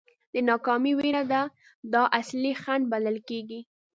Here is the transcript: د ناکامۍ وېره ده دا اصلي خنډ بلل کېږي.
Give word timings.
د 0.33 0.35
ناکامۍ 0.49 0.93
وېره 0.97 1.23
ده 1.31 1.41
دا 1.93 2.03
اصلي 2.19 2.53
خنډ 2.61 2.83
بلل 2.91 3.17
کېږي. 3.29 3.59